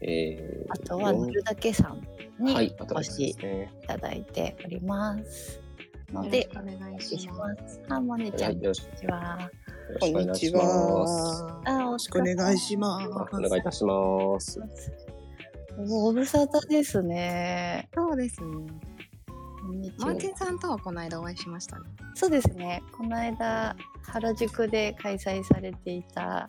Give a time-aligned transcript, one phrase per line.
[0.00, 2.00] えー、あとは寝るだけさん
[2.44, 3.36] にはい、お越しい
[3.86, 5.60] ただいております。
[6.12, 7.80] のよで、ろしくお願いししまます。
[7.88, 9.38] あ、モネちゃん、こんにちは。
[9.40, 9.48] よ
[9.88, 11.44] ろしくお願いします。
[11.64, 13.04] あ、よよろしくお願いします。
[13.06, 14.60] あお願いいたします。
[15.88, 17.88] ご無沙汰ですね。
[17.92, 17.94] す。
[17.96, 18.48] そうですね。
[19.66, 21.84] こんにちはマーチンさんとはこの間お会いしましたね。
[22.14, 22.82] そうですね。
[22.96, 26.48] この間、原宿で開催されていた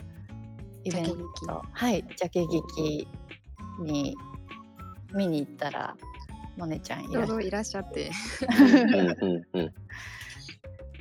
[0.84, 3.08] イベント、はい、ジャケ劇
[3.80, 4.16] に
[5.14, 5.96] 見に行ったら、
[6.58, 8.12] モネちゃんいらっしゃいらっしゃって。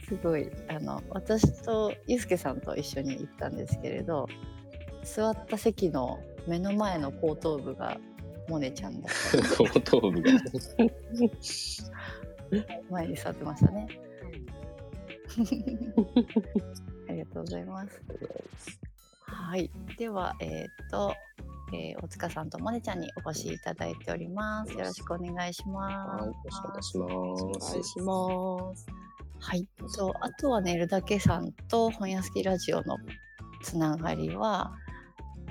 [0.08, 4.28] すごいあの私とゆうすけさんと一緒に行ったんですけれど
[5.02, 7.98] 座った席の目の前の後頭部が
[8.48, 9.38] モネちゃんだった。
[9.64, 10.30] 後頭部が。
[12.90, 13.88] 前に座ってましたね。
[17.08, 18.00] ありがとうございます。
[19.22, 19.70] はい。
[19.98, 21.12] ではえっ、と、
[21.72, 27.44] えー大塚さんとモネちゃんにお越しいただいておりますよろしくお願いしまはい、よろしくお願いします。
[27.44, 28.86] お願いします。
[29.38, 32.96] はい、とあとは寝るだけさんと本屋好きラジオの
[33.62, 34.72] つながりは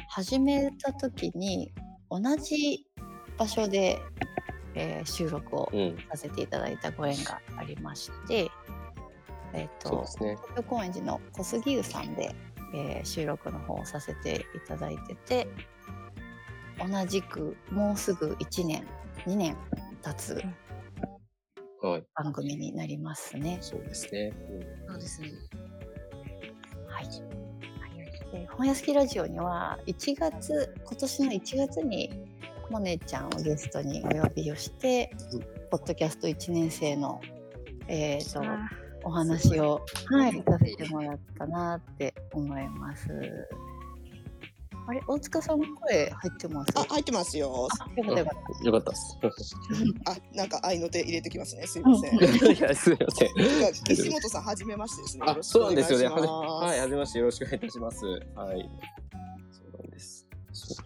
[0.10, 1.72] 始めた時に
[2.10, 2.86] 同じ
[3.38, 4.00] 場所で、
[4.74, 8.50] えー収録をうん、させていただいたご縁がありまして、
[9.54, 10.38] えっ、とそうですね。
[10.42, 12.36] 東京高円寺の小杉湯さんで、
[12.74, 15.48] えー収録の方をさせていただいてて
[16.80, 18.86] 同じくもうすぐ1年
[19.26, 19.56] 2年
[20.04, 20.44] 経つ
[21.82, 23.60] はい、番組になりますね。
[23.62, 24.34] そうですね。
[24.88, 25.30] そうですね。
[26.88, 27.08] はい。
[28.32, 32.12] で本屋好きラジオには1月今年の1月に
[32.72, 37.20] モネちゃんをゲストにお呼びをして、うんポッドキャスト1年生の、
[37.88, 38.70] えー、とあ
[39.04, 43.10] お話を、はい、さいせてもらったなって思います。
[44.88, 46.72] あれ大塚さんの声入ってます？
[46.76, 47.68] あ、入ってますよ。
[47.80, 49.18] あよかったよかっよかったです。
[50.06, 51.66] あ、なんか愛の手入れてきますね。
[51.66, 52.16] すいません。
[52.56, 53.74] いや、すみません。
[53.96, 55.24] 岸本さん、はじめましてですね。
[55.28, 56.08] あ、そうなんですよね。
[56.08, 58.06] はいい、しはじめまして、よろしくお願いいたします。
[58.06, 58.70] はい。
[59.52, 60.28] そうなんです。
[60.54, 60.86] そうそう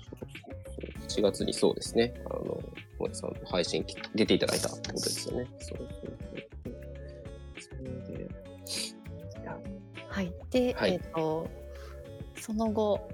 [1.10, 1.26] そう。
[1.28, 2.14] 4月にそうですね。
[2.26, 2.58] あの、
[3.00, 5.48] 萌さんの配信き出ていただいたってことですよね。
[5.60, 6.18] そうそうそう。
[7.60, 8.30] それで、
[9.44, 9.60] た。
[10.08, 10.34] はい。
[10.52, 11.48] で、はいえっ、と
[12.40, 13.10] その後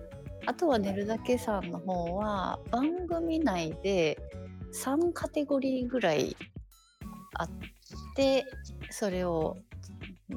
[0.45, 4.17] あとは寝るだけさんの方は番組内で
[4.73, 6.35] 3カテゴリーぐらい
[7.33, 7.49] あっ
[8.15, 8.45] て
[8.89, 9.57] それを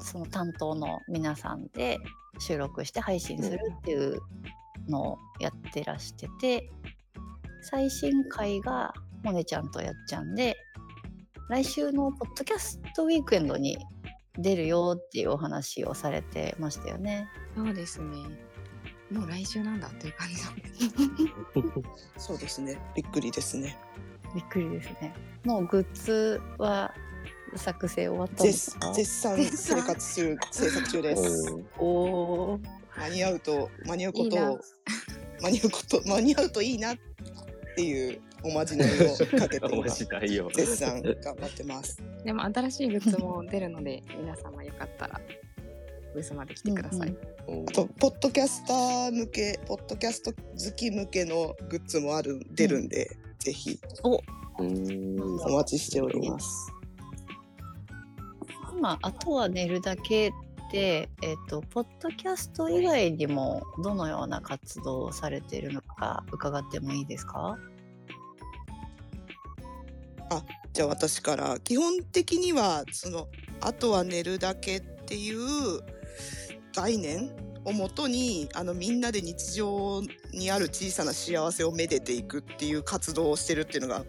[0.01, 1.99] その担当の皆さんで
[2.39, 4.21] 収録して配信するっていう
[4.89, 6.71] のをやってらしてて
[7.63, 8.93] 最新回が
[9.23, 10.57] モネちゃんとやっちゃんで
[11.49, 13.79] 来週のポッドキャストウィークエンドに
[14.39, 17.29] 出るよっていうお話をされてましたよね。
[17.57, 18.48] そうですね。
[19.11, 20.75] もう来週なんだっていう感じなんです。
[22.29, 22.79] そうですね。
[22.95, 23.77] びっくりですね。
[24.35, 25.15] びっくりですね。
[25.45, 26.95] もうグッズは
[27.57, 28.93] 作成終わったんです絶か？
[28.93, 31.55] 絶賛生活する制作中です。
[31.79, 31.91] おお
[32.55, 32.61] お。
[32.99, 34.61] 間に合うと間に合うこいいなとを
[35.43, 36.97] 間に合うこと間に合うといいなっ
[37.77, 40.51] ていうおまじないをかけて今 白いよ。
[40.55, 42.03] 絶賛頑張ってます。
[42.25, 45.21] でも新しいグッズも出るので、皆様よかったら
[46.15, 47.09] ブースまで来てください。
[47.09, 47.19] うん
[47.67, 50.39] ポッドキャスター向けポッドキャスト好
[50.77, 53.79] き向けのグッズもある出るんで、ぜひ
[54.59, 55.41] うーん。
[55.47, 56.73] お待ちしております。
[58.77, 60.31] 今あとは寝るだけ
[60.71, 67.57] でえっ、とポッドキャスト以外にもどのような活動をされているのか伺ってもいいですか？
[70.75, 73.29] じゃあ私から基本的にはその
[73.63, 75.81] あとは寝るだけっていう
[76.79, 77.29] 概念
[77.65, 80.01] をもとにあのみんなで日常
[80.33, 84.05] にある小さな幸せをめでていくっていう活動をしてるっていうのが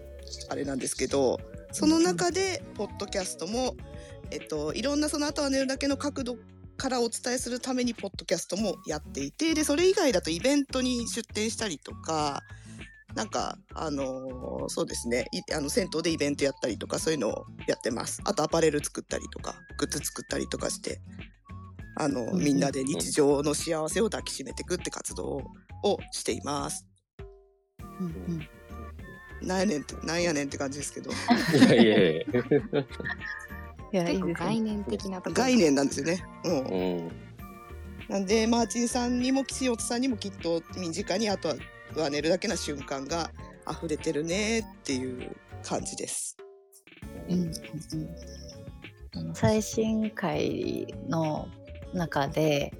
[0.49, 1.39] あれなんですけど
[1.71, 3.75] その中でポッドキャストも、
[4.29, 6.37] えっと、いろんなそのあとは寝るだけの角度
[6.77, 12.43] からお伝えするためにポッドキャストもやっていてでそれ以外だとイベントに出展したりとか
[13.15, 15.25] なんかあのーそうですね
[15.57, 18.21] あの銭湯でイベントやったりとかそういうのをやってます。
[18.25, 21.01] あとアパレル作ったりとかグッズ作ったりとかして
[21.99, 25.43] あの、うんみんなで日常の幸せを抱きしめていくって活動
[25.83, 26.87] をしています
[27.99, 28.09] うんう
[29.43, 29.47] ん。
[29.47, 32.21] なんやねんってなんやねんって感じですけどいやいやいや。
[33.91, 35.33] いやね概念的なところ。
[35.33, 37.11] 概念なんですよね、うんうん。
[38.07, 41.49] なんでマーチンさんにも岸本さんにもきっと身近にあと
[41.95, 43.31] は寝るだけな瞬間が
[43.69, 46.37] 溢れてるねっていう感じです。
[47.27, 47.51] うんうん
[49.33, 51.47] 最新回の
[51.93, 52.73] 中で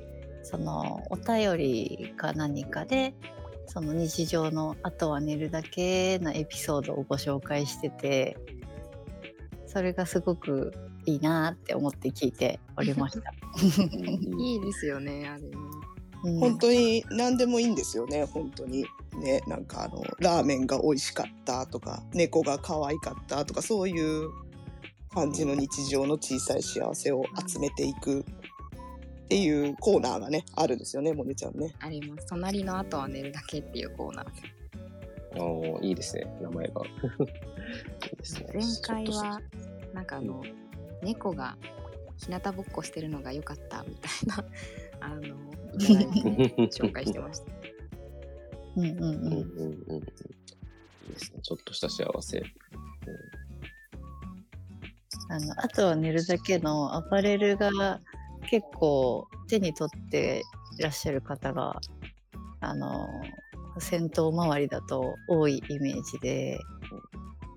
[0.44, 3.14] そのお便りか何かで
[3.68, 8.38] その日常のあとは寝るだけのエピソードをご紹介してて
[9.68, 10.74] それがすごく
[11.06, 13.32] いいなって思って聞いておりました。
[14.40, 16.40] いいですよね、あれん。
[16.40, 18.86] 本当に何でもいいんですよね本当に
[19.22, 19.42] ね。
[19.48, 24.30] なんかあのラーメンが美味しかったとか猫が可愛かったとかそういう
[25.14, 28.26] 感じの日常の小さい幸せを集めていく
[29.30, 31.76] っていうコーナーがねあるんですよねモネちゃんね。
[31.82, 32.26] あります。
[32.26, 35.44] 隣の後は寝るだけっていうコーナー。
[35.44, 36.82] おーいいですね、名前が。
[36.84, 36.90] い
[38.12, 39.40] いですね前回は、
[39.94, 40.44] なんかあの、
[41.04, 41.56] 猫が
[42.18, 44.44] 日向ぼっこしてるのが良かったみたいな、
[45.00, 45.22] あの、
[45.78, 47.52] 紹介してました。
[48.78, 49.98] うんうんうんうんうんうんうん。
[49.98, 50.02] いい
[51.14, 52.42] ですね、ちょっとした幸せ。
[55.32, 58.00] あのあとは寝るだけのアパレルが
[58.50, 60.44] 結構手に取って
[60.80, 61.80] いらっしゃる方が
[62.62, 63.08] あの
[63.80, 66.60] 先頭周りだと多いイメージで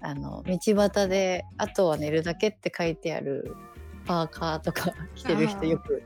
[0.03, 3.57] あの道端で「あとは寝るだけ」って書いてある
[4.05, 6.03] パーカーとか 着てる人よく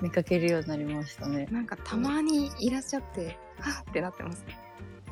[0.00, 1.46] 見かけるようになりましたね。
[1.50, 4.44] なんかたまにいらっしゃって、はっってなってます。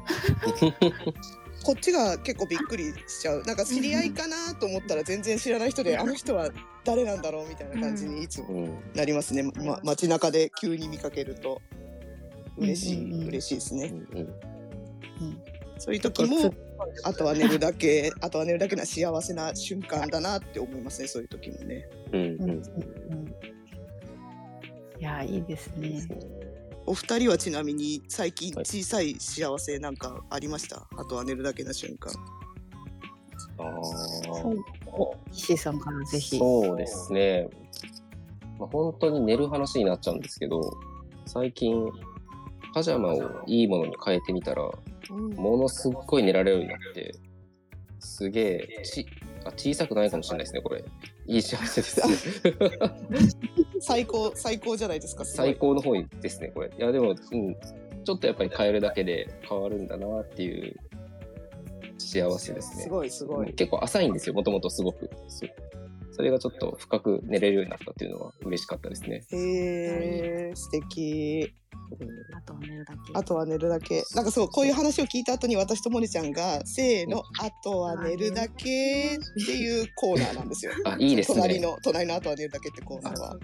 [1.62, 3.42] こっちが結構びっくりしちゃう。
[3.44, 6.50] なんか知り合いかなと思ったら全然知らない人であの人は
[6.84, 8.78] 誰なんだろうみたいな感じにいつもうん。
[8.94, 11.60] なりますね、ま、街中で急に見かけると
[12.56, 13.22] 嬉しい、うん。
[13.24, 14.18] う嬉しいですね、うん。
[14.18, 15.42] うん。
[15.78, 16.54] そういう時も
[17.04, 21.88] あとは寝るだけ あとは寝るだけな幸せな瞬間だなって思いますねそういう時もね。
[22.12, 22.22] うん。
[22.22, 22.40] うん。
[22.40, 22.62] うん。
[24.98, 26.06] いやいいですね。
[26.86, 28.64] お二人はちなみに最近はい。
[28.64, 32.12] 小さい幸せなんかありました、あとは寝るだけな瞬間。
[33.58, 34.62] あー。
[34.94, 36.38] お石井さんからぜひ。
[36.38, 37.48] そうですね。
[38.58, 40.60] まあ、本当に寝る話になっちゃうんですけど、
[41.26, 41.90] 最近、
[42.74, 44.62] パジャマをいいものに変えてみたら、
[45.10, 47.14] ものすっごい寝られるようになって、
[48.00, 49.06] すげえ、ち、
[49.44, 50.84] あ、小さくないかもしれないですね、これ。
[51.26, 52.16] いい幸せですね。
[53.80, 56.70] 最高最高じゃないですかす最高の方ですね、これ。
[56.76, 57.16] いや、でも、うん、
[58.04, 60.76] ちょっとやっぱり変えるだけで変わるんだなっていう
[61.98, 62.82] 幸せですね。
[62.84, 65.10] すごいすごい結構浅いんですよ、もともとすごく。
[65.28, 65.46] そ
[66.14, 69.24] それがちょっと深く寝れるようになったっていうのは嬉しかったですね。
[69.30, 71.54] へえ素敵
[72.34, 73.00] あとは寝るだけ。
[73.14, 81.60] あとは寝るだけなんかそうこういう話を聞いた後に私とモネちゃんがせーのあとは寝るだけっていうコーナーなんですよ あ、いいです隣ね。
[81.66, 83.36] の隣のあとは寝るだけってコーナーは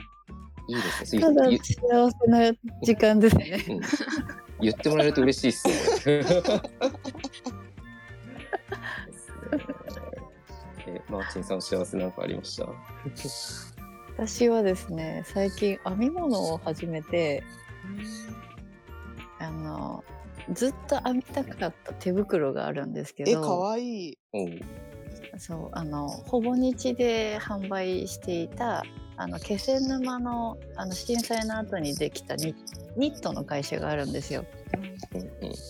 [0.69, 1.23] いいですね。
[1.23, 1.75] ただゆ幸
[2.11, 2.53] せな
[2.83, 3.65] 時間ですね。
[3.69, 3.81] うん
[4.61, 5.75] 言ってもらえると嬉しいっすね。
[10.87, 12.67] えマーチンさん幸せなんかありました？
[14.17, 17.45] 私はですね最近編み物を始めて
[19.41, 20.05] あの
[20.53, 24.61] ずっと編みたかった手袋があるんですけえかどわいいうん。
[25.39, 28.85] そうあのほぼ日で販売していた
[29.17, 32.55] あの気仙沼のあの震災の後にできたニ
[32.97, 34.45] ニットの会社があるんですよ。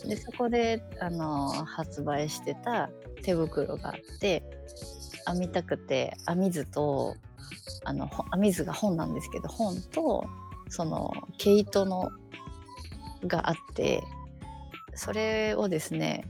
[0.06, 2.90] でそこであの発売してた
[3.22, 4.42] 手袋があって
[5.26, 7.14] 編みたくて編み図と
[7.84, 10.24] あのほ編み図が本なんですけど本と
[10.70, 12.10] その毛糸の
[13.26, 14.02] があって
[14.94, 16.24] それをですね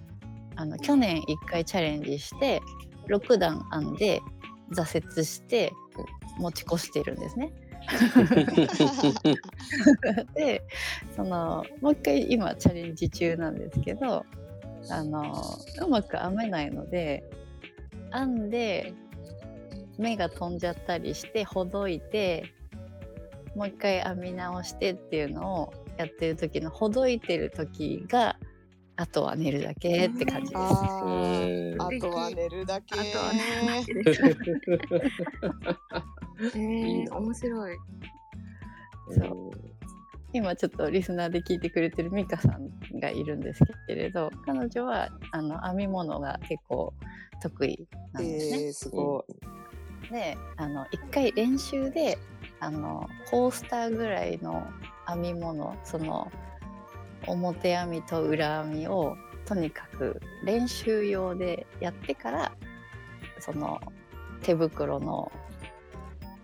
[0.57, 2.61] あの去年1回チャレンジして
[3.09, 4.21] 6段編んで
[4.73, 5.73] 挫折して
[6.39, 7.53] 持ち越してるんですね。
[10.35, 10.63] で
[11.17, 14.27] そのもう一回今チャレンジ中なんですけど
[14.91, 15.35] あの
[15.81, 17.25] うまく編めないので
[18.13, 18.93] 編んで
[19.97, 22.53] 目が飛んじゃったりしてほどいて
[23.59, 28.37] もう一回編み直してっていうのをやってる時のほどいてる時が
[28.95, 30.63] あとは寝るだけって感じです。
[30.63, 34.21] あとは寝るだけあとは寝るだけ。
[36.57, 37.77] えいいなー、面白い。
[39.11, 39.51] そう
[40.33, 46.93] 今ちょっとリスナーで聞いてくれてるミカさんがいるんですけれど彼女はあの編み物が結構
[47.43, 48.63] 得意なんですね。
[48.67, 49.59] えー、すごい
[50.13, 52.19] であの一回練習で
[52.61, 54.67] あのコースターぐらいの
[55.07, 56.31] 編み物その
[57.27, 62.53] 表編みと裏編みをとにかく練習用でやってから
[63.41, 63.81] その
[64.43, 65.33] 手袋の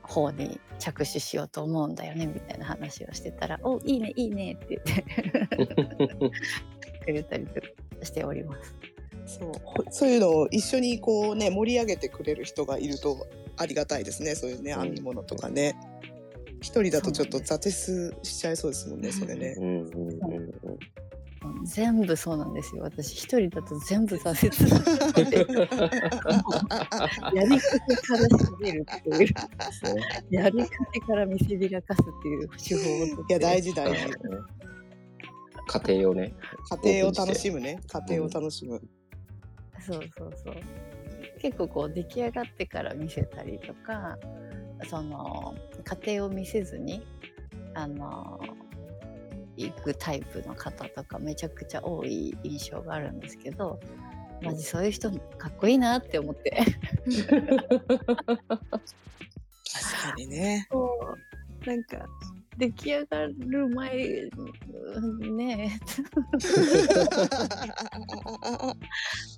[0.02, 6.30] 方に着手しようと思うんだよねみたいな話をしてたら「おいいねいいね」って言って
[7.04, 7.46] くれたり
[8.02, 8.74] しております。
[9.26, 9.52] そう。
[9.64, 15.74] ほそういうのを一緒にこうね盛り上げてくれる人がいるとありがたいですねそういうねうん編み物とかね
[16.64, 20.78] 一人だとちょっと挫折しちゃいそうですもんねそれねうんうんうんうんうん
[21.64, 22.82] 全部そうなんですよ。
[22.84, 23.12] 私。
[23.12, 24.64] 一人だと全部挫折し
[25.24, 25.36] て。
[27.36, 29.26] やり方から喋るっていう、
[30.30, 34.08] やり方から見せびらかすっていう手法をいや大事大事。
[35.66, 36.34] 家庭をね。
[36.82, 37.78] 家庭を楽しむね。
[37.88, 38.80] 家庭を楽しむ、
[39.86, 40.54] そうそうそう。
[41.40, 44.16] 結構こう出来上がってから見せたりとか、
[44.88, 45.54] その
[45.84, 47.06] 家庭を見せずに
[47.74, 48.40] あの
[49.56, 53.78] 行くタイプの方とかめちゃくちゃ多い印象があるんですけど、
[54.42, 56.60] マジそういう人かっこいいなって思って。
[59.74, 60.68] 確かにね
[61.66, 62.06] なんか
[62.58, 64.30] 出来上がる前
[64.94, 65.80] うんね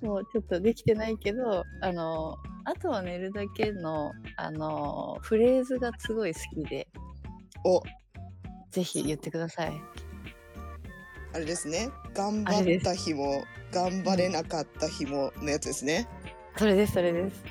[0.01, 6.85] もうちょっとできてないけどあのあとは寝るだけのあのフレーズがすごい好きで。
[7.63, 7.81] お。
[8.71, 9.81] ぜひ言ってください。
[11.33, 11.89] あれですね。
[12.13, 16.09] 頑張った日も頑張れなかった日ものやつですね。
[16.57, 16.93] それです。
[16.93, 17.43] それです。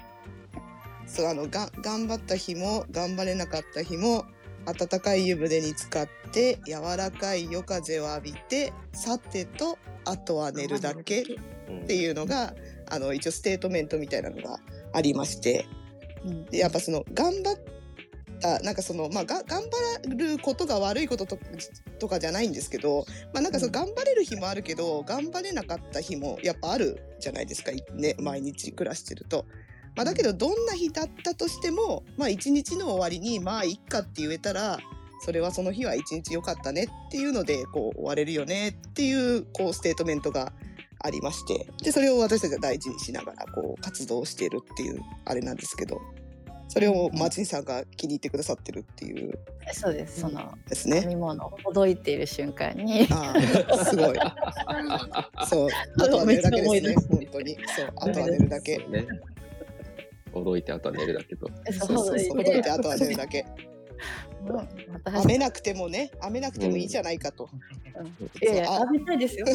[1.06, 4.26] そうあのが頑張った日も頑張れなかった日も
[4.66, 11.22] 温かい湯船に浸かって柔らかい夜風を浴びてさてとあとは寝るだけ。
[11.22, 11.24] っ
[11.68, 12.54] うんていうのが
[12.88, 14.58] あの一応ステートメントみたいなのが
[14.92, 15.66] ありまして。
[16.24, 16.44] うん。
[16.46, 17.58] でやっぱその頑張っ
[18.40, 19.62] たなんかそのまあが頑
[20.06, 21.38] 張ることが悪いことと
[21.98, 29.46] とかじゃないんですけどまあなんかその頑張れる日もあるけど頑張れなかった日もやっぱあるじゃないですかいね毎日暮らしてると。
[29.96, 34.78] まあ、だけどどんな日だったとしてもまあ一日の終わりにまあいっかって言えたら
[35.20, 40.52] それはその日は一日良かったねっていうのでこう終われるよねっていうこうステートメントが
[41.00, 46.00] ありましてでそれを私たちは大事にしながらこう活動しているっていうあれなんですけど
[46.68, 49.38] それをマチンさんが気に入ってくださってるっていう。
[49.72, 51.02] そうですそのですね。
[51.02, 53.06] 飲み物をほどいている瞬間に。
[53.10, 53.34] あ
[53.70, 54.18] あすごい。
[55.48, 55.68] そう
[56.00, 57.56] あとは寝るだけですね本当に。
[57.76, 58.84] そうあとは寝るだけ
[60.36, 60.50] そうね。
[60.50, 61.48] 驚いてあとは寝るだけと。
[61.72, 63.44] そそうそうそうほどいてあとは寝るだけ
[64.46, 67.48] うんなくてもね編めなくてもいいじゃないかと、
[68.42, 69.46] いやいやそうあ浴びたいですよ。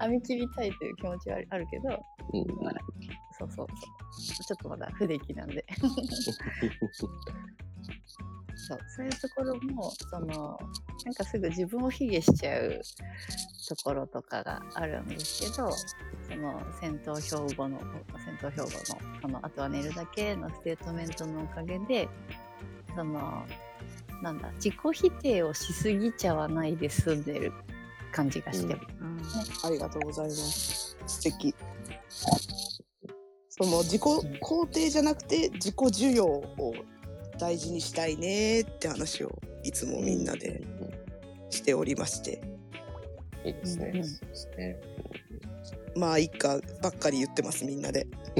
[0.00, 2.44] 編み切りたいという気持ちはあるあるけど、うん
[3.38, 4.44] そうそうそう。
[4.44, 5.64] ちょっとまだ不出来なんで。
[8.68, 10.58] そうそういうところも、その、
[11.06, 12.80] なんかすぐ自分を卑下しちゃう
[13.66, 17.80] ところとかがあるんですけど、その戦闘標語の、
[18.26, 22.10] 戦闘標語の、その、あとは寝るだけのステートメントのおかげで、
[22.94, 23.46] その、
[24.22, 27.52] なんだ、自己否定をしすぎちゃわないで済んでる
[28.12, 28.76] 感じがして。
[29.64, 30.94] ありがとうございます。
[31.06, 31.54] 素敵。
[33.48, 36.74] その自己肯定じゃなくて自己需要を
[37.38, 39.30] 大事にしたいねって話を
[39.62, 40.62] いつもみんなで
[41.50, 42.40] しておりまして
[43.44, 43.90] いいですね。
[43.94, 44.80] うんうんそうですね。
[45.96, 48.06] まあいっかばっかり言ってますみんなで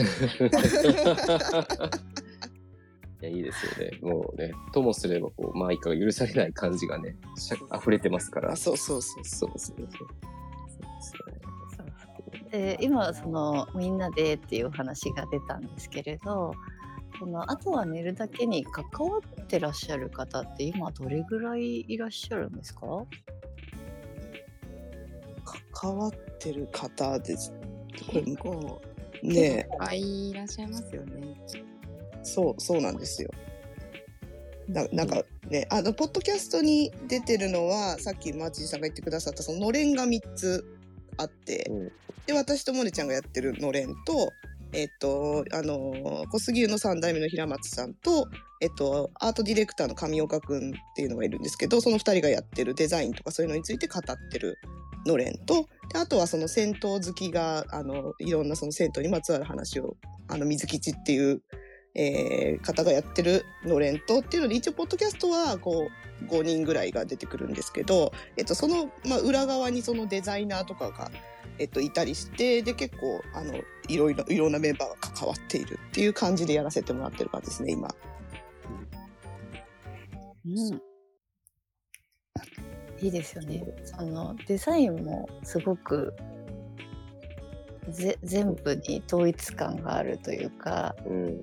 [3.20, 3.98] いや、いいですよね。
[4.00, 8.52] もうね、ともすれば、こう、まあ、いかが許されない感じがね、しゃ溢れてますから。
[8.52, 9.76] あそうそうそうそうですね。
[9.78, 10.18] そうですね。
[11.00, 11.38] そう
[12.50, 16.54] で今そのみんなでっていう話が出たんですけれど
[17.18, 22.80] そのあとは寝るだけに関わってらっしゃる方って今どれぐらいいらっしゃるんですか？
[25.72, 27.52] 関わってる方です。
[28.10, 28.80] 結構
[29.22, 31.34] いねっぱいいらっしゃいますよね。
[32.22, 33.30] そうそうなんですよ。
[34.68, 40.64] ななんかねあのポッドキャストに出てるのはさっきマーチンさんが言ってくださったそののれんが3つ
[41.16, 41.92] あって、うん。
[42.26, 44.30] で私とモネちゃんがやってるのれんと
[44.72, 48.28] えっとあの小杉湯の3代目の平松さんと、
[48.60, 54.58] えっと、アートディレクターの上岡くんっていうのがいるんですけどその2人がやってるデザインとかそういうのについて語ってる
[55.06, 59.96] のれんとであとはその銭湯好きがあのいろんなその銭湯にまつわる話を
[60.28, 61.42] あの水吉っていう、
[61.94, 71.10] えー方がやってるのれんとっていうので一応ポッドキャストはこう5人ぐらいが出てくるんですけど、えっと、その、まあ、裏側にそのデザイナーとかが、
[71.58, 73.54] えっと、いたりしてで結構あの
[73.88, 77.88] いろいろいろんなメンバーが関わっているっていう感じでやらせてもらってる感じですね今。
[80.46, 80.80] うん
[83.00, 83.64] いいですよね。
[83.84, 86.12] そのデザインもすごく
[87.88, 91.38] ぜ全部に統一感があるというかうんうん。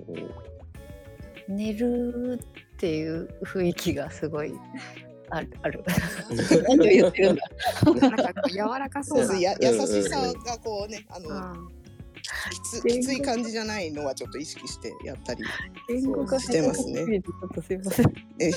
[1.47, 2.39] 寝る
[2.75, 4.53] っていう雰囲気がすごい
[5.29, 5.49] ある。
[5.61, 5.83] あ る
[6.67, 7.43] 何を言ってるんだ。
[8.09, 9.39] なんか柔らかそうな。
[9.39, 11.69] や優しさがこうねあのうん
[12.51, 15.43] きつきつい感じじゃないのはちょっと意識してやったり。
[15.87, 18.13] 言語化してますねちょっとすいません。
[18.39, 18.49] え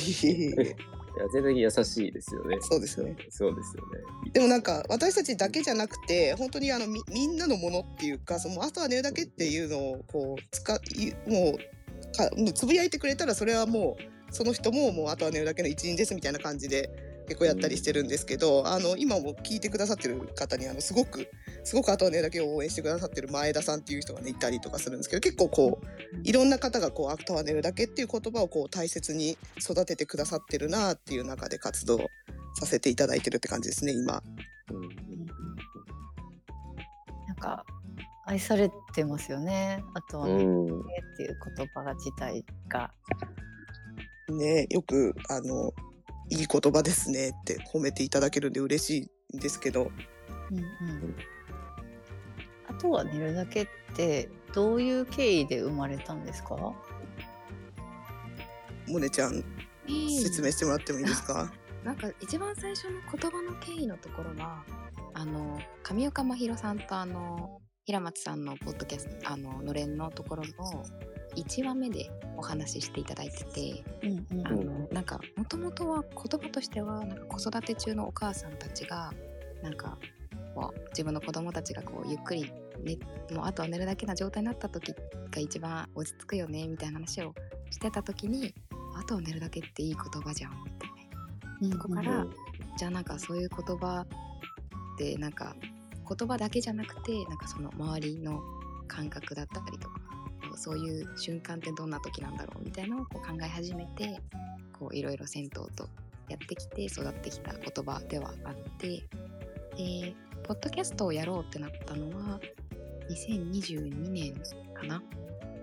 [1.18, 2.56] いや、全然優しいですよね。
[2.60, 3.16] そうですね。
[3.28, 4.30] そうですよね。
[4.32, 11.58] でもなんか私たちだけじゃなくて本当にあのみみんなのものっていうかそのあとは寝るだけっていうのをこう使いもう
[12.16, 16.90] かもうつぶやいてくれたらそれはもうその人ももうあとは寝るだけの一員ですみたいな感じで
[17.28, 21.28] 結構やったりしてるんですけど、あの今も聞いてくださってる方にあのすごく
[21.62, 31.98] すごくあとは寝るだけを応援してくださってる前田さんっていう人がねいたりとかするんですけど結構こういろんな方がこうあとは寝るだけっていう言葉をこう大切に育ててくださってるなっていう中で活動
[32.54, 34.22] させていただいてるって感じですね今。
[34.70, 34.88] うん
[37.28, 37.64] なんか
[38.24, 39.82] 愛されてますよね。
[39.94, 40.80] あとはね、うん。
[40.80, 40.82] っ
[41.16, 42.90] ていう言葉自体が。
[44.32, 45.72] ねよくあの
[46.30, 49.90] いい言葉ですねって褒めていただけるんで嬉しいんですけど
[50.50, 51.16] うんうん。
[52.68, 56.56] あとは寝るだけってどういう経緯で生まれたんですか？
[58.86, 59.44] モネちゃん
[59.86, 61.50] 説明してもらってもいいですか、
[61.82, 64.62] なんか一番最初の言葉の経緯のところは
[65.14, 70.84] あの上岡真宏さんとあの平松さんのポッドキャストあののれんのところの
[71.36, 79.10] 1話目でお話ししていただいててうんうんあのなんかもともとは言葉としてはなんか子育て中のお母さんたちが
[79.62, 79.96] なんか
[80.54, 82.52] こう自分の子供たちがこうゆっくり、
[82.84, 82.98] ね、
[83.32, 84.92] もうあとは寝るだけな状態になった時
[85.30, 87.32] が一番落ち着くよねみたいな話を
[87.70, 88.52] してた時に
[88.98, 91.68] あとは寝るだけっていい言葉じゃんみたいな。
[91.68, 92.26] うんそこから
[92.76, 95.56] じゃあなんかそういう言葉ってなんか
[96.08, 98.40] 言葉だけじゃなくてなんかその周りの
[98.86, 100.00] 感覚だったりとか
[100.56, 104.20] そういう瞬間ってどんな時なんだろうみたいなのをこう考え始めて
[104.92, 105.88] いろいろ銭湯と
[106.28, 109.04] やってきて育ってきた言葉ではあって
[109.76, 112.40] でポッドキャストをやろうってなったのは
[113.10, 114.34] 2022年
[114.74, 115.02] かな？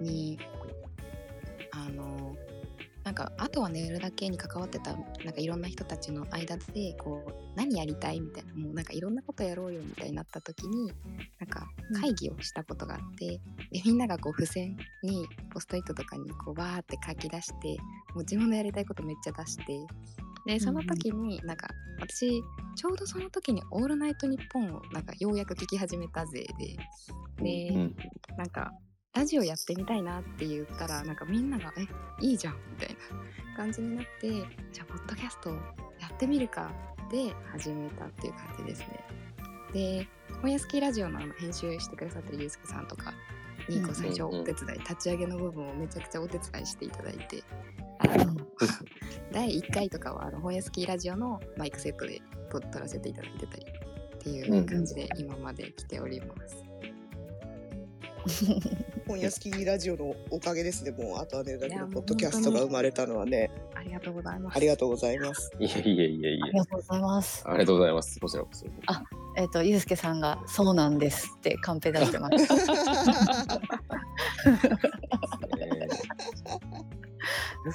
[0.01, 0.37] に
[1.71, 2.35] あの
[3.05, 10.91] なんかあとは寝るだけに関わってたなんかいろんな人たちの間でこう何やりたいみたいなもうなんかいろんなことやろうよみたいになった時に
[11.39, 11.67] なんか
[12.01, 13.39] 会議をしたことがあって、
[13.71, 17.77] でみんながこう付箋にポストイットとかにこうバーって書き出して
[18.15, 19.65] もう自分のやりたいことめっちゃ出して
[20.47, 21.67] でその時になんか
[21.99, 22.41] 私
[22.75, 26.75] ちょうどその時に「オールナイトニッポン」をなんかようやく聞き始めたぜで
[27.43, 27.95] で、うん。
[28.37, 28.71] なんか
[29.15, 31.87] ラジオやってみたいなって言ったらなんかみんなが「え
[32.19, 35.55] いいじゃん」みたいな感じになってじゃあポッドキャストや
[36.13, 36.69] ってみるか
[37.09, 38.99] で始めたっていう感じですね。
[39.73, 40.07] で
[40.41, 43.13] 本屋スキーラジオの編集してくださってるゆうすけさんとか
[43.69, 47.43] にこう最初お手伝い立ち上げの部分をめちゃくちゃお手伝いしていただいて
[47.99, 48.35] あの
[49.31, 56.63] 第1回とかはあの本屋スキーラジオのマイクセットで撮撮らせていただいてたりっていう感じで今まで来ております。
[59.07, 64.57] 本屋スキーラジオのおかげですねもうあとは寝るだけのポッドキャストが生まれたのはねありがとうございます。
[64.57, 66.53] ありがとうございますいえいえいえいえあり。
[66.53, 67.43] がとうございます。
[67.47, 68.19] ありがとうございます。
[68.19, 68.65] こちらこそ。
[69.37, 72.45] えっ、とゆうすけさんがそうなんですってカンペ出してます。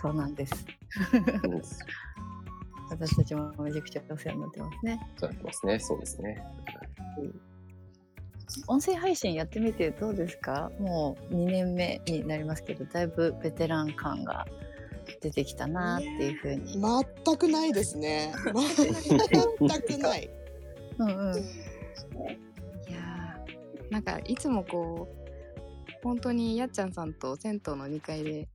[0.01, 0.67] そうなんです。
[1.45, 1.63] うん
[2.91, 5.01] 私たちもめちゃくちゃお世話になってますね。
[5.17, 5.79] そうなってますね。
[5.79, 6.45] そうですね。
[8.67, 10.71] 音声配信やってみてどうですか？
[10.79, 14.47] もう2年目になりますけどだいぶベテラン感が
[15.21, 16.81] 出てきたなっていうふうに。
[17.25, 18.33] 全くないですね。
[19.61, 20.31] 全くない。
[20.99, 21.39] うんうん、い
[22.93, 28.49] やーなんかいつもこう本当にやっちゃんさんと銭湯の2階で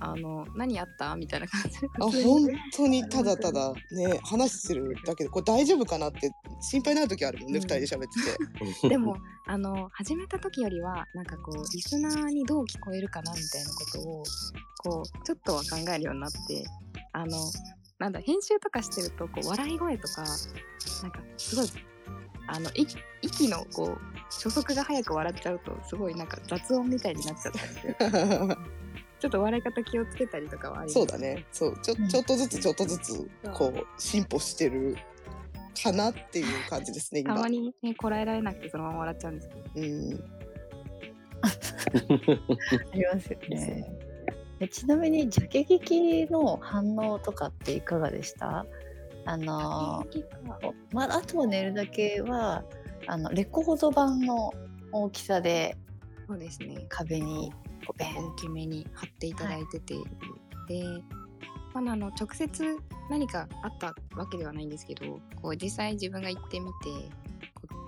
[0.00, 1.16] あの何やった？
[1.16, 1.80] みたいな感じ。
[1.80, 6.30] であ本当にただただね話してるだけでこれ大丈夫かなって
[6.60, 7.62] 心配になる時あるもんね、うん。
[7.62, 8.88] 二人で喋ってて。
[8.90, 14.22] でもあの始めた時よりはなんかこうリスナーにどう聞こえるかなみたいなことを
[14.78, 16.38] こうちょっとは考えるようになって
[17.12, 17.36] あの
[17.98, 20.22] なんだ編集とかしてるとこう笑い声とか
[21.02, 21.66] なんかすごい
[22.46, 23.98] あの息息のこう
[24.30, 27.96] 初速が速く笑っちゃうとすごいなんか雑音みたいになっちゃったりして
[29.18, 31.44] ちょっと笑い方気をつけたりとかはありますそうだね。
[31.52, 31.78] そう。
[31.82, 34.96] ちょちょっとずつちょっとずつこう進歩してる
[35.82, 37.34] かなっていう感じですね今。
[37.34, 39.62] たまにねこらえられなくてそのまま笑っちゃうんですけど。
[39.74, 40.24] うん。
[42.92, 43.86] ありますよね。
[44.60, 48.66] えちなみにジャケ聞きの反応とかっていかがでした？
[49.24, 50.24] あのー
[50.92, 52.64] まあ、あとは寝るだけは
[53.06, 54.52] あのレコード版の
[54.90, 55.76] 大きさで
[56.26, 56.86] そうですね。
[56.88, 57.52] 壁に
[57.86, 59.94] 大きめに貼っていただいてて、
[60.68, 60.84] で、
[61.74, 62.76] まあ、あの直接
[63.10, 66.72] 何かあったわけではないんですけどこう実際自分が行ってみて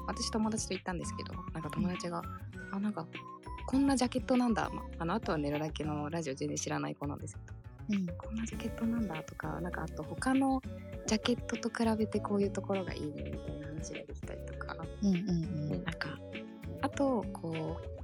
[0.06, 2.22] 私友達と行ったんですけどなんか友達が
[2.72, 3.06] 「あなんか
[3.66, 7.36] こんなジャケットなんだ」まあ、あのあとは寝るだけのラジオ全然知らない子なんです
[7.88, 8.06] けどうん。
[8.16, 10.62] こんなジャケットなんだとかなんかあと他の
[11.06, 14.76] ジャケットと比べてこういうところがいいねみたいな話ができたりとか。
[15.02, 16.18] うんうんなんか
[16.82, 17.99] あとこう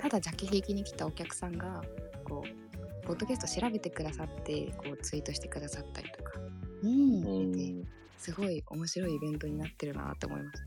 [0.00, 1.82] ただジャケ聞きに来たお客さんが
[2.24, 6.32] こうポッドキャスト調べてくださってこうツイートしてくださったりとか。
[6.82, 7.24] うん。
[7.24, 7.84] うん。
[8.16, 10.58] すごい面白いイベントになってるなって思いまし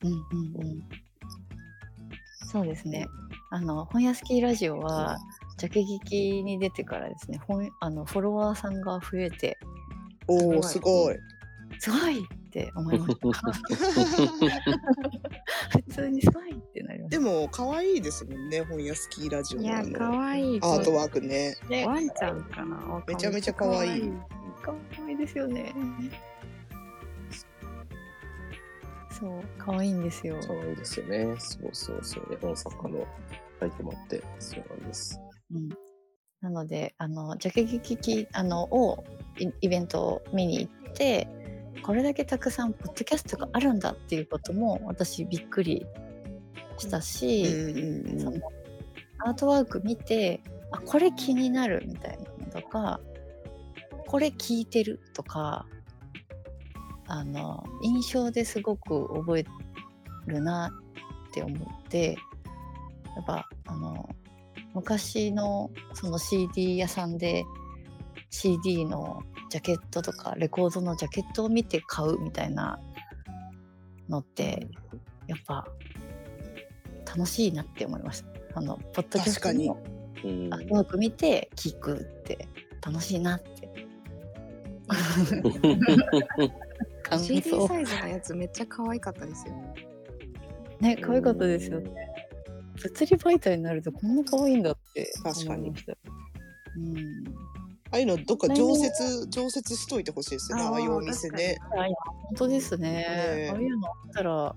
[0.00, 0.08] た。
[0.08, 0.88] うんうんうん。
[2.50, 3.06] そうですね。
[3.50, 5.18] あの本屋スキーラジオは
[5.58, 9.58] ジャケ聞きに出てからですね、本あのフォロワーさんが増えて。
[10.28, 11.16] おおすごい。
[11.78, 13.28] すごいって思いました。
[15.70, 21.56] 普通にすごいってなりましでも可愛いですもんね本屋スキーラジオいやのあの可愛いアートワークね。
[21.60, 21.68] た。
[21.68, 24.12] ね、ワンちゃんかなめちゃめちゃ可愛い
[24.62, 24.74] 可
[25.06, 25.74] 愛いですよね。
[29.10, 30.40] そう、可愛いんですよ。
[30.42, 31.34] そうですよね。
[31.38, 32.28] そうそうそう。
[32.32, 33.06] 絵本作家の
[33.60, 35.20] 書いてもらって、そうなんです。
[35.52, 35.68] うん、
[36.40, 39.04] なのであのジャケ聞きあのを
[39.38, 41.28] イイベントを見に行って
[41.82, 45.86] これだけたくさんポッドキャストがあるんだっていうことも私びっくり
[46.78, 48.20] したうんし、うんうん。
[48.20, 48.38] その
[49.24, 53.00] アートワーク見てあこれ気になるみたいなのとか
[54.06, 55.66] これ聞いてるとか
[57.06, 59.44] あの印象ですごく覚え
[60.26, 60.70] るな
[61.28, 62.16] って思って
[63.16, 64.08] やっぱあの
[64.74, 67.44] 昔のその CD 屋さんで
[68.30, 72.78] CD のジャケットとかレコードのジャケットを見て買うみたいな
[74.08, 74.66] のって
[75.26, 75.66] やっぱ
[77.06, 78.28] 楽しいなって思いました。
[78.54, 79.78] あのポッドキャストの
[80.24, 82.48] うんアートワーク見て聞くって
[82.84, 83.68] 楽しいなって。
[87.02, 89.74] 感 CD 想サイズのやつめっちゃ可愛かったですよね。
[90.80, 91.90] ね可愛かったですよね。
[92.82, 95.92] 物理媒体になるとこんな可愛いんだって確かに思いました。
[96.76, 97.24] うん。
[97.90, 101.56] ああいうのどっか常設常設しといてほしいですよねあーああいうお店ね。
[101.72, 102.90] あいや本当ですね。
[102.90, 104.54] ねああいうのあったら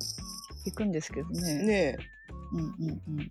[0.65, 1.63] 行くんですけどね。
[1.63, 1.98] ね
[2.54, 3.30] うんうんうん。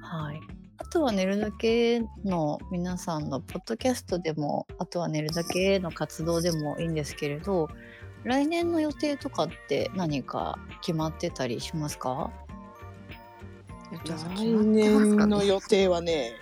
[0.00, 0.40] はい。
[0.78, 7.68] あとは寝るだけの皆さんのポッドキャストでも、あとは寝るだけの活動でもいいんですけれど、
[8.24, 12.32] 来年の予定とかって何か決まってたりしますか？
[14.36, 16.32] 来年の予定はね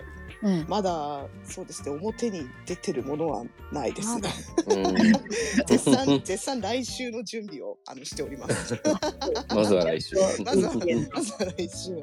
[0.43, 0.65] うん。
[0.67, 4.29] まだそうですね表に出てるものはないですね。
[4.67, 4.95] うん
[5.65, 8.79] 絶賛絶賛来週の準備をあのしております。
[9.53, 10.15] まずは来週。
[10.43, 10.73] まずは
[11.13, 12.01] まずは来週。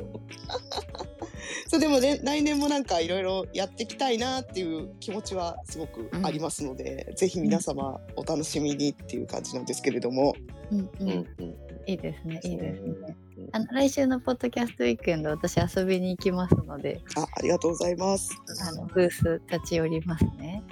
[1.69, 10.35] そうでもね来年もなんかいろいろやっていきたいなっていう気持ちはすごくありますので、ぜひ皆様お楽しみにっていう感じなんですけれども、
[10.73, 13.17] うんううんんうんいいですね、いいですね。
[13.37, 18.31] うんあの来週のポッドキャストウィークエンド、私遊びに行きますので、あありがとうございます。
[18.67, 20.63] あのブース立ち寄りますね。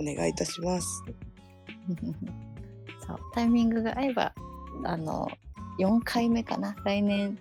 [0.00, 1.04] お願いいたします。
[3.06, 4.34] そうタイミングが合えば
[4.82, 5.28] あの
[5.78, 7.38] 4回目かな来年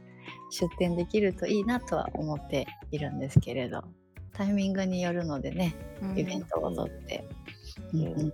[0.50, 3.84] 出店できるといいなとは思っているんですけれど
[4.34, 5.76] タイミングによるのでね
[6.16, 7.28] イベントをとって、
[7.94, 8.02] うん。
[8.02, 8.34] うん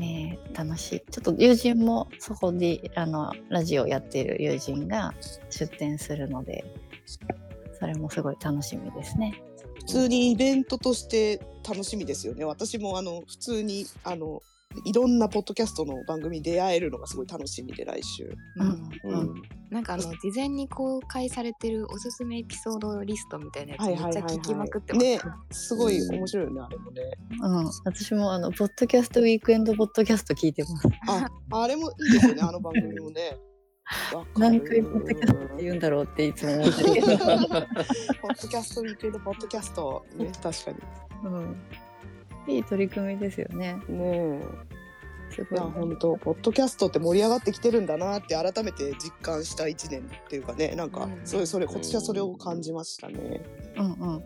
[0.00, 1.02] ねえ楽しい。
[1.10, 5.12] ちょっと友人もそこであのラジオやってる友人が
[5.50, 6.64] 出店するので
[7.78, 9.42] それもすごい楽しみですね。
[9.74, 12.44] 普通にイベントとして楽しみですよね。
[12.44, 14.42] 私もあの普通にあの
[14.84, 18.32] いろんなポッドキャストの番組に出会えるのがすごい楽しみで来週。
[18.56, 25.06] うんうんなんかあの事前に公開されてるおすすめエピソードリストみたいなやつめっちゃ聞きまくってます。
[25.06, 25.20] ね、
[25.52, 27.02] すごい面白いよねあれもね。
[27.40, 30.88] うん、私もあのポッドキャストウィークエンドポッドキャスト聞いてます。
[31.52, 33.38] あ、あれもいいですよねあの番組もね。
[34.36, 37.06] 何回ポッドキャストって言うんだろうっていつも思ってるけど。
[37.16, 40.72] ポッドキャストウィークエンドポッドキャストね確か
[41.22, 41.56] うん、
[42.46, 43.80] いい取り組みですよね。
[43.88, 44.40] にね
[45.30, 45.58] すごい。
[45.58, 53.42] えいや本当ポッドキャストって盛り上がってきてるんだなって改めて実感した一年っていうかねなんかうんそれそれ今年はそれを感じましたね。
[53.76, 54.22] うんうん。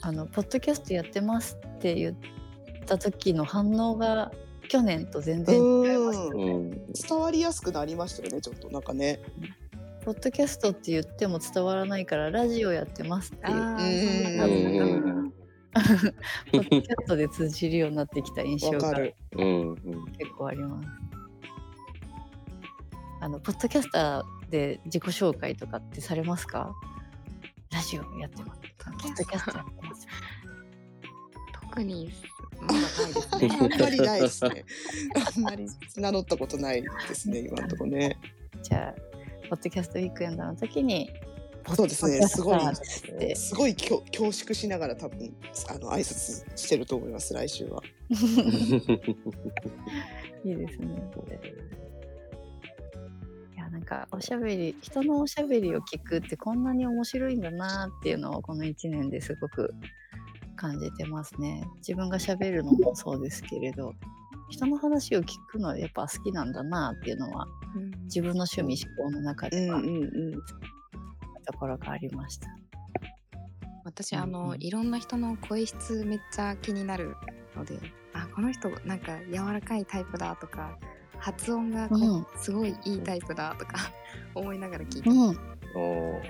[0.00, 2.14] あのポッドキャストやってますって言っ
[2.86, 4.30] た時の反応が
[4.68, 6.44] 去年と全然違いましたね。
[6.52, 9.20] うん伝わりやすくなりましたよねちょっとなんかね。
[10.04, 15.27] ポッドキャストって言っても伝わらないからラジオやってますっていう。
[16.52, 19.14] ポッドキャストで通じるようになってきた印象がわかる。
[19.32, 19.76] うんうん
[20.12, 20.88] 結構あります。
[23.20, 26.74] あのポッドキャスターで自己紹介とかってされますか？
[27.72, 28.60] ラジオやってます。
[28.78, 30.02] ポッドキャストやってます。
[30.02, 30.06] じ
[31.52, 32.10] 特に
[32.60, 33.48] まだないですね。
[33.60, 34.64] あんまりないですね。
[35.36, 38.18] あんまり名乗ったことないですね今のところね。
[38.62, 41.10] じゃあポッドキャストウィークエンドの時に
[41.74, 42.60] そうですねすごい
[43.34, 45.34] すごい恐恐縮しながら多分
[45.68, 47.82] あの挨拶してると思います来週は。
[50.44, 50.86] いいですね。
[53.56, 59.74] いやなんかおしゃべり人のおしゃべりを聞くってこんなに面白いんだなっていうのをこの1年ですごく
[60.56, 61.62] 感じてますね。
[61.78, 63.94] 自分がしゃべるのもそうですけれど
[64.48, 67.46] 人の話を聞くのやっぱ好きなんだなっていうのは
[68.04, 70.42] 自分の趣味思考の中ではうんうんうん。
[71.50, 72.48] ところがありました。
[73.84, 77.16] 私あの、うんうんいろんな人の声質めっちゃ気になる
[77.56, 77.78] ので
[78.12, 80.76] あこの人なんか柔らかいタイプだとか
[81.18, 83.78] 発音がこううんすごいいいタイプだとか
[84.34, 85.28] 思いながら聞いて、うん。
[85.74, 86.22] おー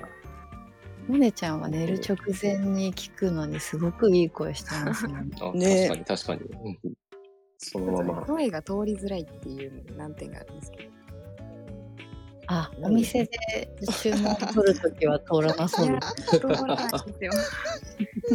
[1.08, 5.14] モネちゃんは寝る直前に聞くのにすごくいい声してますね。
[5.40, 6.40] あね確かに確かに。
[6.84, 6.94] うん
[7.56, 8.22] そのまま。
[8.26, 10.97] 声が通りづらいっていう難点があるんですけど
[12.48, 13.30] あ、お店で
[14.00, 16.40] 注文 取るときは通らなそういやです。
[16.40, 17.32] 通らないんですよ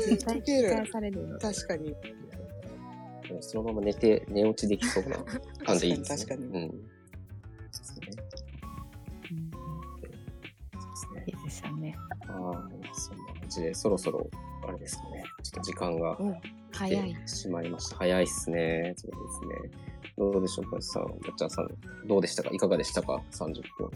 [0.07, 1.95] 絶対聞き返されるの確かに
[3.41, 5.17] そのまま寝て、寝落ちできそうな
[5.65, 6.17] 感じでいいですね。
[6.17, 6.69] 確かに確うん。
[7.71, 8.11] そうですね。
[9.91, 10.15] そうで
[10.95, 11.95] すねいいですよね。
[12.27, 12.33] ああ、
[12.93, 14.29] そんな感じで、そろそろ、
[14.67, 15.23] あれですかね。
[15.41, 16.35] ちょっと時間がお
[16.73, 17.95] 早い来てしまいました。
[17.97, 18.93] 早いっすね。
[18.97, 19.17] そうで
[19.67, 19.92] すね。
[20.17, 21.67] どうでしょうか、さん、やっちゃんさん、
[22.07, 22.49] どうでしたか？
[22.53, 23.89] いかがでしたか ?30 分。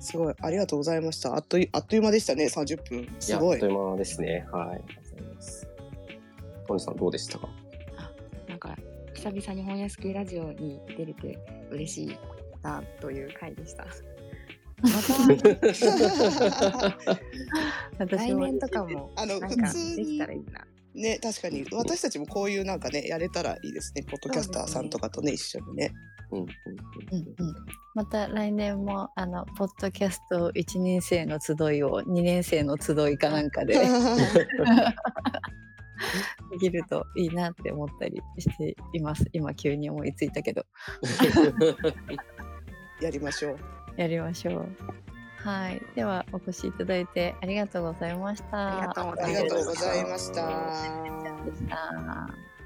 [0.00, 4.46] すごいありがとうございましたあっというあっという間でしたね30分いすごいやあっという間ですね。
[4.52, 4.68] はい。
[4.68, 5.66] ありがとうございます。
[6.68, 7.48] トニーさん、どうでしたか？
[8.48, 8.76] なんか
[9.14, 11.38] 久々に本屋好きラジオに出れて
[11.70, 12.16] 嬉しい
[12.62, 13.84] なという回でした。
[14.80, 14.88] ま
[18.06, 20.64] た 来年とかもあのなんか普通にできたらいいな。
[20.98, 21.64] ね確かに。
[21.72, 24.02] 私たちもこういうなんかねやれたらいいですね。
[24.02, 25.92] ポッドキャスターさんとかとね一緒にね。
[26.30, 26.48] うんうんうん。
[27.48, 27.54] うん、
[27.94, 33.74] また来年もあのポッドキャスト1年生の集いを2年生の集いかなんかで
[36.50, 39.24] できるといいなって思ったりしています。
[39.32, 40.64] 今急に思いついたけど。
[43.00, 43.58] やりましょう。
[43.96, 44.68] やりましょう
[45.38, 45.82] はい。
[45.94, 48.66] ではお越しいただいてありがとうございました。
[48.66, 49.44] ありがとうござあいました。
[49.44, 50.42] りがとうございました。
[51.44, 52.57] でした